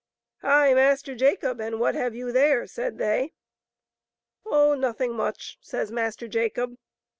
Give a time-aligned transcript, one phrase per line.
[0.41, 0.73] "Hi!
[0.73, 3.33] Master Jacob, and what have you there?" said they."
[4.47, 6.79] Oh, nothing much, says Master Jacob.